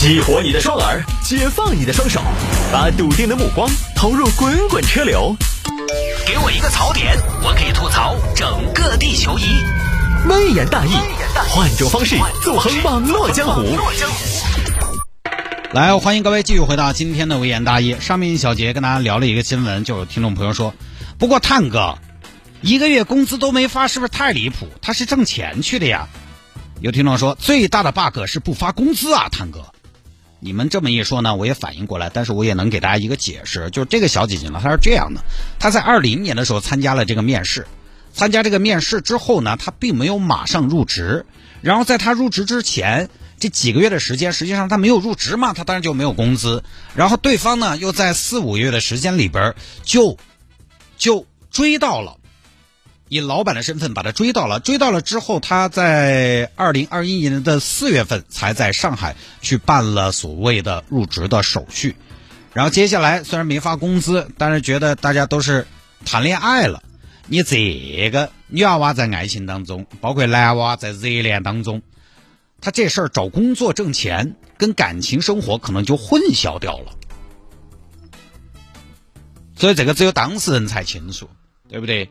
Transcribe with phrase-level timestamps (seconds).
[0.00, 2.22] 激活你的双耳，解放你的双手，
[2.72, 5.34] 把笃定的目光投入滚滚车流。
[6.24, 9.42] 给我一个槽点，我可以吐槽整个地球仪。
[10.28, 10.92] 微言大义，
[11.48, 12.14] 换种方式
[12.44, 13.76] 纵横网络江湖。
[15.72, 17.96] 来，欢迎各位继续回到今天的微言大义。
[17.98, 20.72] 上面一小节跟大家聊了一个新闻，就有听众朋友说，
[21.18, 21.98] 不过探哥
[22.60, 24.68] 一个月工资都没发，是不是太离谱？
[24.80, 26.06] 他是挣钱去的呀。
[26.78, 29.58] 有听众说，最大的 bug 是不发工资啊，探哥。
[30.40, 35.20] 你们这么一说呢，我也反应过来，但是我也能给大家一个解释，就是这个小姐姐呢，她是这样的，
[35.58, 37.66] 她在二零年的时候参加了这个面试，
[38.12, 41.26] 参加这个面试之后呢，她并没有马上入职，
[41.60, 46.62] 然后在她入职之前这几个月的时间，实际上她没有入职嘛，她当然就没有工资，
[46.94, 50.16] 然后对方呢又在四五个月的时间里边就
[50.96, 52.16] 就追到了。
[53.08, 61.96] 以老板的身份把他追到了，追到了之后，他在二零二一年的四月份才在上海去办了所谓的入职的手续，
[62.52, 65.66] 然后接下来虽然没发工资，但是觉得大家都是
[66.04, 66.82] 谈恋爱了，
[67.26, 71.82] 你这个女娃娃在爱情当中，包括男娃在热恋当中，
[72.60, 76.92] 他这事儿找工作挣钱跟感情生活可能就混淆掉了，
[79.56, 81.30] 所以这个只有当事人才清楚，
[81.68, 82.10] 对不对？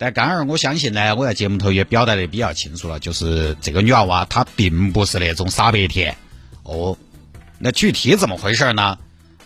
[0.00, 6.16] 但刚儿，我相信呢，我在节目头也表达的比较清楚了，就是这个女娃娃她并不是那种傻白甜
[6.62, 6.96] 哦。
[7.58, 8.96] 那具体怎么回事呢？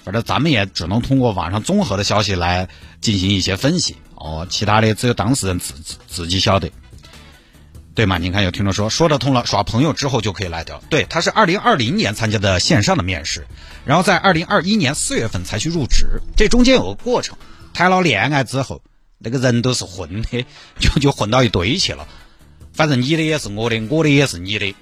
[0.04, 2.68] 反正咱们也只能通过网上综合的消息来
[3.00, 4.46] 进行一些分析哦。
[4.50, 5.74] 其他的只有当事人自
[6.06, 6.70] 自己晓得，
[7.94, 8.18] 对吗？
[8.18, 10.82] 你看有听众说说得通了，耍朋友之后就可以来掉。
[10.90, 13.46] 对，他是二零二零年参加的线上的面试，
[13.86, 17.38] 然后在二零二一年四月份才去入职，这中间有个过程，
[17.72, 18.82] 谈了恋爱之后。
[19.22, 20.46] 那个人都是混的，
[20.80, 22.06] 就就混到一堆去了。
[22.72, 24.74] 反正你的也是我的，我的也是你的。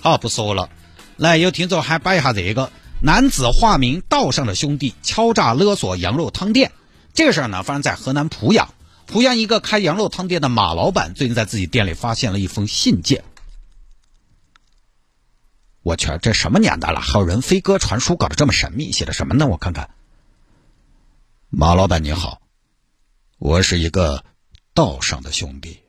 [0.00, 0.70] 好，不说了。
[1.16, 2.70] 来，有听众还摆一下这个
[3.02, 6.72] 男子化名道上的兄弟敲诈勒索羊肉汤店。
[7.12, 8.72] 这个事儿呢，发生在河南濮阳。
[9.06, 13.24] 濮阳一个开羊肉汤店的马老板，最近在自己店里发现了一封信件。
[15.82, 18.92] 我去，这什么年代了，还有人飞鸽传书，搞得这么神秘？
[18.92, 19.46] 写的什么呢？
[19.46, 19.90] 我看看。
[21.48, 22.40] 马老板你好。
[23.40, 24.22] 我是一个
[24.74, 25.80] 道上的兄弟，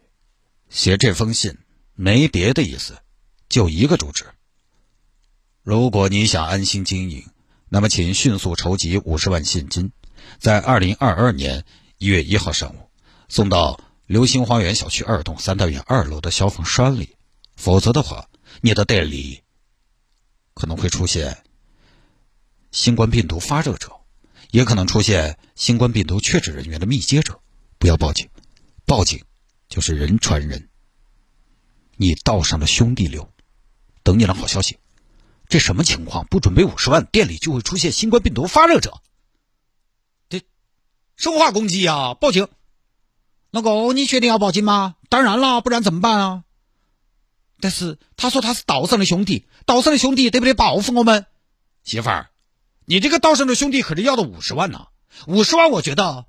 [0.69, 1.57] 写这封信
[1.95, 2.97] 没别的意思，
[3.49, 4.23] 就一个主旨。
[5.61, 7.27] 如果你想安心经营，
[7.67, 9.91] 那么请迅速筹集五十万现金，
[10.39, 11.65] 在二零二二年
[11.97, 12.89] 一月一号上午
[13.27, 17.17] 送到流星花园小区二栋三单元二楼的消防栓里，
[17.57, 18.29] 否则的话，
[18.61, 19.43] 你的店里
[20.53, 21.43] 可能会出现
[22.71, 23.97] 新冠病毒发热者。
[24.51, 27.40] 也可能出现新冠病毒确诊人员的密接者，
[27.81, 28.29] 不要报警，
[28.85, 29.25] 报警
[29.67, 30.69] 就是人传人。
[31.97, 33.27] 你道上的兄弟留，
[34.03, 34.77] 等你的好消息。
[35.49, 36.27] 这什么情况？
[36.27, 39.01] 不准备五十万，店里就会出现新冠病毒发热者。
[40.29, 40.43] 这
[41.15, 42.13] 生化攻击啊！
[42.13, 42.49] 报警。
[43.49, 44.95] 老公，你确定要报警吗？
[45.09, 46.43] 当然了，不然怎么办啊？
[47.61, 50.53] 但是他说他是道上的兄弟，道上的兄弟对不对？
[50.53, 51.25] 报复我们，
[51.83, 52.29] 媳妇儿。
[52.85, 54.85] 你这个道上的兄弟可是要的五十万呢，
[55.25, 56.27] 五十万我觉得，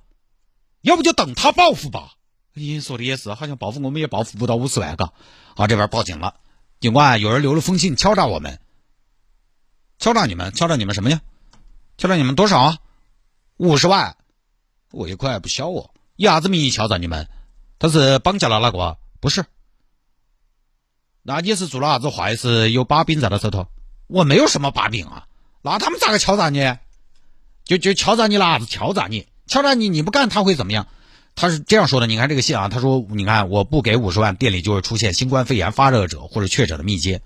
[0.83, 2.13] 要不就等他报复吧。
[2.55, 5.13] 你说的也是，好像报复我们也报复不到五十万，嘎。
[5.57, 6.35] 好，这边报警了，
[6.81, 8.61] 警官，有人留了封信敲诈我们，
[9.99, 11.23] 敲诈你们，敲诈你们什么呀？
[11.97, 12.79] 敲诈你们多少啊？
[13.57, 14.17] 五十万，
[14.91, 15.91] 我一块不小哦。
[16.17, 17.29] 以啥子名义敲诈你们？
[17.79, 18.99] 他是绑架了哪个？
[19.21, 19.45] 不是。
[21.23, 22.71] 那你是做了啥子坏事？
[22.71, 23.69] 有把柄在他手头？
[24.09, 25.27] 我没有什么把柄啊。
[25.63, 26.77] 那他们咋个敲诈你？
[27.65, 30.89] 就就敲诈你了，子敲诈你，敲诈你，你不干他会怎么样？
[31.35, 37.21] 他是这样说的，你看这个信啊，他说，你看我不给五十万，店里就会出现新冠肺炎发热者或者确诊的密接。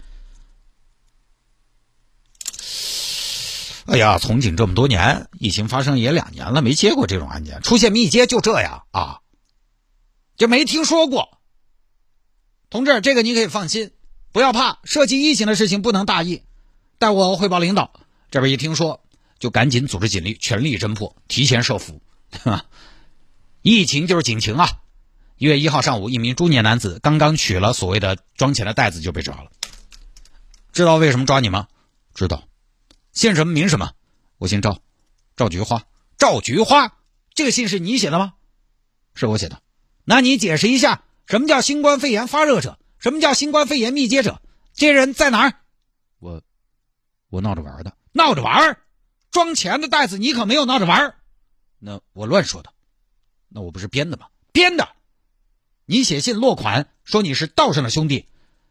[3.84, 9.20] 哎呀，从警这么多年，疫情发生也两年了，没接过这种案件，出现密接就这样啊，
[10.37, 11.38] 就没听说过。
[12.70, 13.93] 同志，这个你可以放心，
[14.32, 16.43] 不要怕，涉及疫情的事情不能大意，
[16.98, 17.93] 待我汇报领导。
[18.32, 19.05] 这边一听说，
[19.38, 22.02] 就赶紧组织警力，全力侦破，提前设伏。
[23.62, 24.69] 疫情就是警情啊！
[25.38, 29.50] 一月一号上午，一名中年男子刚刚取了所谓的装钱的袋子就被抓了。
[30.73, 31.69] 知道为什么抓你吗？
[32.14, 32.44] 知道。
[33.12, 33.93] 姓什么名什么？
[34.38, 34.78] 我姓赵，
[35.37, 35.82] 赵菊花。
[36.19, 36.96] 赵菊花，
[37.34, 38.34] 这个信是你写的吗？
[39.14, 39.61] 是我写的。
[40.05, 42.79] 那你解释一下，什么叫新冠肺炎发热者？
[42.99, 44.40] 什么叫新冠肺炎密接者？
[44.75, 45.55] 这些人在哪儿？
[46.19, 46.43] 我，
[47.29, 47.94] 我闹着玩的。
[48.12, 48.79] 闹着玩儿，
[49.31, 51.14] 装钱的袋子你可没有闹着玩儿，
[51.78, 52.73] 那我乱说的，
[53.49, 54.28] 那我不是编的吗？
[54.52, 54.88] 编的，
[55.84, 58.26] 你写信落款说你是道上的兄弟，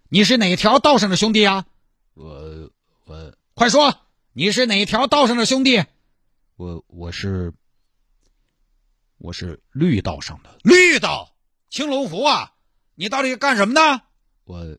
[0.09, 1.65] 你是哪条道上的兄弟啊？
[2.13, 2.71] 我
[3.05, 4.01] 我快说，
[4.33, 5.83] 你是哪条道上的兄弟？
[6.55, 7.53] 我我是
[9.17, 11.35] 我是绿道上的绿道
[11.69, 12.53] 青龙湖啊！
[12.95, 14.01] 你到底干什么的？
[14.45, 14.77] 我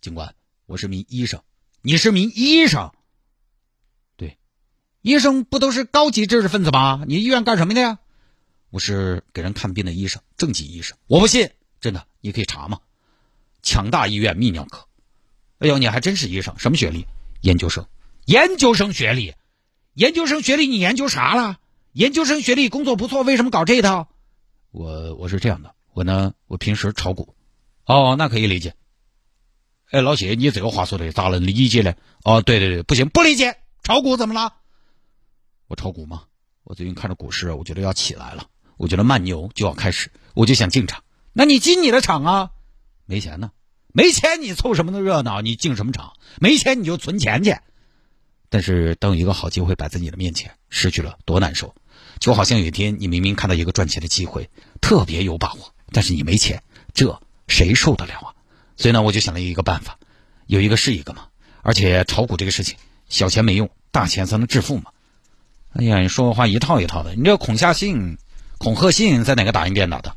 [0.00, 0.34] 警官，
[0.66, 1.42] 我是名医生。
[1.82, 2.92] 你是名医生？
[5.02, 7.04] 医生不都是高级知识分子吗？
[7.06, 7.98] 你医院干什么的呀？
[8.70, 10.96] 我是给人看病的医生，正经医生。
[11.06, 11.50] 我不信，
[11.80, 12.80] 真的，你可以查嘛？
[13.62, 14.86] 强大医院泌尿科。
[15.58, 17.06] 哎呦，你还真是医生，什么学历？
[17.40, 17.86] 研究生。
[18.26, 19.34] 研究生学历，
[19.94, 21.58] 研究生学历，你研究啥了？
[21.92, 24.08] 研究生学历工作不错，为什么搞这一套？
[24.70, 27.34] 我我是这样的，我呢，我平时炒股。
[27.86, 28.74] 哦，那可以理解。
[29.90, 31.94] 哎，老谢，你这个话说的咋能理解呢？
[32.24, 33.56] 哦，对对对，不行，不理解。
[33.82, 34.54] 炒股怎么了？
[35.68, 36.24] 我炒股吗？
[36.64, 38.46] 我最近看着股市，我觉得要起来了，
[38.78, 41.04] 我觉得慢牛就要开始，我就想进场。
[41.34, 42.50] 那你进你的场啊？
[43.04, 43.52] 没钱呢，
[43.92, 45.42] 没钱你凑什么的热闹？
[45.42, 46.14] 你进什么场？
[46.40, 47.54] 没钱你就存钱去。
[48.48, 51.74] 但是当一个好机会摆在你的面前，失去了多难受，
[52.18, 54.48] 就好像有一天你明明看到一个赚钱的机会，
[54.80, 56.62] 特别有把握，但是你没钱，
[56.94, 58.34] 这谁受得了啊？
[58.78, 59.98] 所以呢，我就想了一个办法，
[60.46, 61.28] 有一个是一个嘛。
[61.60, 62.78] 而且炒股这个事情，
[63.10, 64.92] 小钱没用，大钱才能致富嘛。
[65.74, 68.18] 哎呀，你说话一套一套的，你这恐吓信、
[68.58, 70.14] 恐吓信在哪个打印店打的？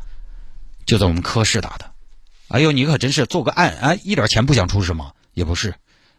[0.85, 1.91] 就在我们科室打的。
[2.47, 5.11] 哎呦，你可真是做个案啊，一点钱不想出是吗？
[5.33, 5.75] 也不是。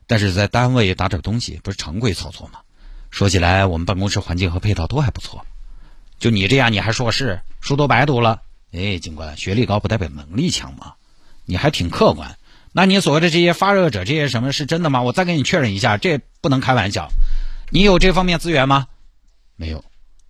[0.06, 2.60] 但是在单位打点东西不是常规操作吗？
[3.10, 5.44] 说起来，我们办公室环境和配套都还不错。
[6.18, 8.40] 就你这样，你还说是书都白读了？
[8.72, 10.94] 哎，警官，学历高不代表能力强吗？
[11.44, 12.38] 你还挺客观。
[12.72, 15.02] 那你所谓的这些发热者，这些什么是真的吗？
[15.02, 17.08] 我再给你确认一下，这不能开玩笑。
[17.70, 18.86] 你有这方面资源吗？
[19.56, 19.84] 没有。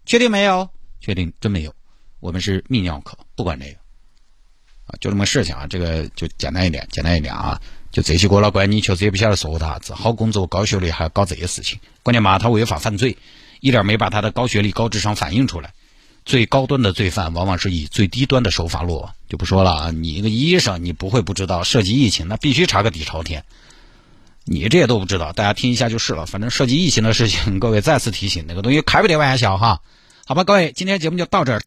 [0.04, 0.68] 确定没有？
[1.00, 1.74] 确定，真没有。
[2.20, 3.72] 我们是泌尿科，不管这个。
[4.86, 7.60] 啊，就这么事情啊，这个就简单一点，简单一点啊。
[7.92, 9.94] 就这些过老倌，你确实也不晓得说他啥子。
[9.94, 13.16] 好工作、高学历，还要搞这些事情，关键嘛他违法犯罪，
[13.60, 15.72] 一点没把他的高学历、高智商反映出来。
[16.24, 19.12] 最高端的罪犯，往往是以最低端的手法落。
[19.28, 23.44] 就不说了啊，你一个医生，你不会不知道涉及疫情，那必须查个底朝天。
[24.44, 26.26] 你这些都不知道，大家听一下就是了。
[26.26, 29.80] 反正涉及疫情的事情，各位再次提醒，那个东西开不得玩笑哈。
[30.24, 31.58] 好吧，各位，今天节目就到这儿。